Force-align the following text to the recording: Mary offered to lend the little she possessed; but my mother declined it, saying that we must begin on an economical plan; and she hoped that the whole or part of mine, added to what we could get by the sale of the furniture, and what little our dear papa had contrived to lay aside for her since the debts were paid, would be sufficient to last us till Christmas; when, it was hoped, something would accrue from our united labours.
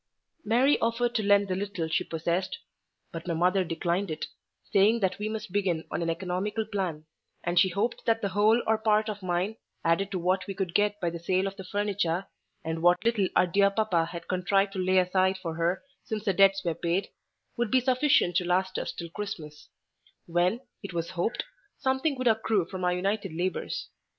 Mary 0.43 0.79
offered 0.79 1.13
to 1.13 1.21
lend 1.21 1.47
the 1.47 1.53
little 1.53 1.87
she 1.87 2.03
possessed; 2.03 2.57
but 3.11 3.27
my 3.27 3.35
mother 3.35 3.63
declined 3.63 4.09
it, 4.09 4.25
saying 4.73 4.99
that 4.99 5.19
we 5.19 5.29
must 5.29 5.51
begin 5.51 5.83
on 5.91 6.01
an 6.01 6.09
economical 6.09 6.65
plan; 6.65 7.05
and 7.43 7.59
she 7.59 7.69
hoped 7.69 8.03
that 8.07 8.19
the 8.19 8.29
whole 8.29 8.63
or 8.65 8.79
part 8.79 9.09
of 9.09 9.21
mine, 9.21 9.57
added 9.85 10.09
to 10.09 10.17
what 10.17 10.47
we 10.47 10.55
could 10.55 10.73
get 10.73 10.99
by 10.99 11.11
the 11.11 11.19
sale 11.19 11.45
of 11.45 11.55
the 11.55 11.63
furniture, 11.63 12.25
and 12.63 12.81
what 12.81 13.05
little 13.05 13.27
our 13.35 13.45
dear 13.45 13.69
papa 13.69 14.05
had 14.05 14.27
contrived 14.27 14.73
to 14.73 14.79
lay 14.79 14.97
aside 14.97 15.37
for 15.37 15.53
her 15.53 15.83
since 16.03 16.25
the 16.25 16.33
debts 16.33 16.63
were 16.65 16.73
paid, 16.73 17.09
would 17.55 17.69
be 17.69 17.79
sufficient 17.79 18.35
to 18.35 18.43
last 18.43 18.79
us 18.79 18.91
till 18.91 19.07
Christmas; 19.11 19.69
when, 20.25 20.61
it 20.81 20.93
was 20.93 21.11
hoped, 21.11 21.43
something 21.77 22.17
would 22.17 22.27
accrue 22.27 22.65
from 22.65 22.83
our 22.83 22.93
united 22.95 23.31
labours. 23.35 23.89